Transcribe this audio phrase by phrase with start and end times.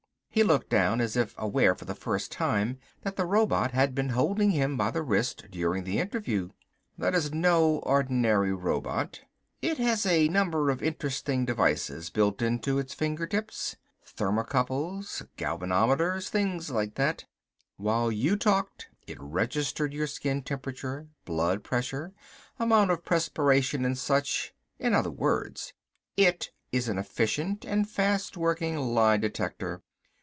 [0.33, 4.07] He looked down, as if aware for the first time that the robot had been
[4.11, 6.51] holding him by the wrist during the interview.
[6.97, 9.19] "That is no ordinary robot.
[9.61, 13.75] It has a number of interesting devices built into its fingertips.
[14.05, 17.25] Thermocouples, galvanometers, things like that.
[17.75, 22.13] While you talked it registered your skin temperature, blood pressure,
[22.57, 24.53] amount of perspiration and such.
[24.79, 25.73] In other words
[26.15, 29.81] it is an efficient and fast working lie detector.